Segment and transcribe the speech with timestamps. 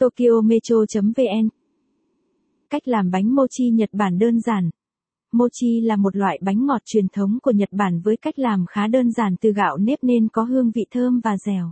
[0.00, 1.48] TokyoMetro.vn
[2.70, 4.70] Cách làm bánh mochi Nhật Bản đơn giản.
[5.32, 8.86] Mochi là một loại bánh ngọt truyền thống của Nhật Bản với cách làm khá
[8.86, 11.70] đơn giản từ gạo nếp nên có hương vị thơm và dẻo.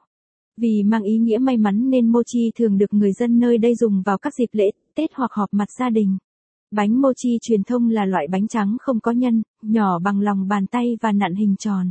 [0.56, 4.02] Vì mang ý nghĩa may mắn nên mochi thường được người dân nơi đây dùng
[4.02, 4.64] vào các dịp lễ,
[4.94, 6.18] Tết hoặc họp mặt gia đình.
[6.70, 10.66] Bánh mochi truyền thông là loại bánh trắng không có nhân, nhỏ bằng lòng bàn
[10.66, 11.90] tay và nặn hình tròn.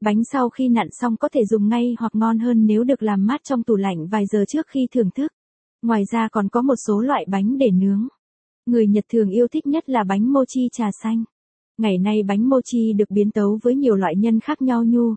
[0.00, 3.26] Bánh sau khi nặn xong có thể dùng ngay hoặc ngon hơn nếu được làm
[3.26, 5.32] mát trong tủ lạnh vài giờ trước khi thưởng thức.
[5.82, 8.08] Ngoài ra còn có một số loại bánh để nướng.
[8.66, 11.24] Người Nhật thường yêu thích nhất là bánh mochi trà xanh.
[11.78, 15.14] Ngày nay bánh mochi được biến tấu với nhiều loại nhân khác nhau như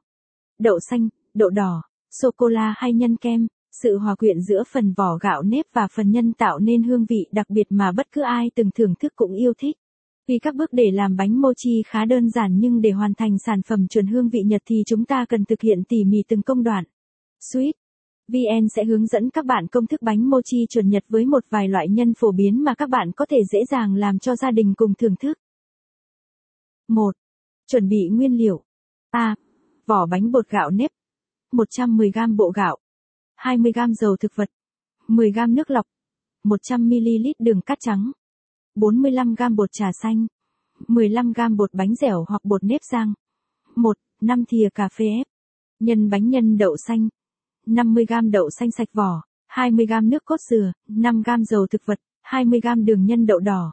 [0.59, 3.47] đậu xanh, đậu đỏ, sô-cô-la hay nhân kem.
[3.81, 7.25] Sự hòa quyện giữa phần vỏ gạo nếp và phần nhân tạo nên hương vị
[7.31, 9.75] đặc biệt mà bất cứ ai từng thưởng thức cũng yêu thích.
[10.27, 13.61] Vì các bước để làm bánh mochi khá đơn giản nhưng để hoàn thành sản
[13.61, 16.63] phẩm chuẩn hương vị Nhật thì chúng ta cần thực hiện tỉ mỉ từng công
[16.63, 16.83] đoạn.
[17.41, 17.71] Sweet
[18.27, 21.67] VN sẽ hướng dẫn các bạn công thức bánh mochi chuẩn Nhật với một vài
[21.67, 24.73] loại nhân phổ biến mà các bạn có thể dễ dàng làm cho gia đình
[24.77, 25.37] cùng thưởng thức.
[26.87, 27.15] 1.
[27.67, 28.63] Chuẩn bị nguyên liệu.
[29.09, 29.35] A.
[29.85, 30.91] Vỏ bánh bột gạo nếp.
[31.51, 32.77] 110g bộ gạo.
[33.37, 34.49] 20g dầu thực vật.
[35.07, 35.85] 10g nước lọc.
[36.43, 38.11] 100ml đường cát trắng.
[38.75, 40.27] 45g bột trà xanh.
[40.87, 43.13] 15g bột bánh dẻo hoặc bột nếp rang.
[43.75, 43.97] 1.
[44.21, 45.27] 5 thìa cà phê ép.
[45.79, 47.09] Nhân bánh nhân đậu xanh.
[47.65, 49.21] 50g đậu xanh sạch vỏ,
[49.51, 51.99] 20g nước cốt dừa, 5g dầu thực vật,
[52.31, 53.71] 20g đường nhân đậu đỏ,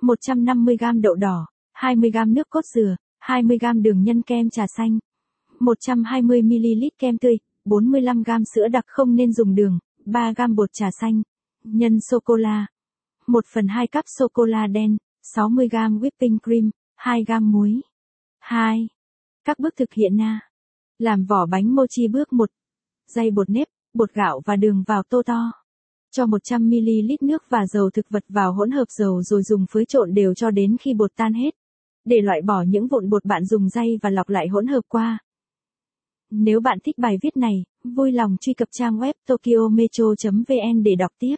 [0.00, 4.98] 150g đậu đỏ, 20g nước cốt dừa, 20g đường nhân kem trà xanh,
[5.60, 11.22] 120ml kem tươi, 45g sữa đặc không nên dùng đường, 3g bột trà xanh,
[11.64, 12.66] nhân sô-cô-la,
[13.26, 14.96] 1 phần 2 cắp sô-cô-la đen,
[15.36, 17.80] 60g whipping cream, 2g muối.
[18.38, 18.88] 2.
[19.44, 20.40] Các bước thực hiện na.
[20.98, 22.50] Làm vỏ bánh mochi bước 1,
[23.14, 25.52] dây bột nếp, bột gạo và đường vào tô to.
[26.10, 30.14] Cho 100ml nước và dầu thực vật vào hỗn hợp dầu rồi dùng phới trộn
[30.14, 31.54] đều cho đến khi bột tan hết.
[32.04, 35.18] Để loại bỏ những vụn bột bạn dùng dây và lọc lại hỗn hợp qua.
[36.30, 41.10] Nếu bạn thích bài viết này, vui lòng truy cập trang web tokyometro.vn để đọc
[41.18, 41.36] tiếp.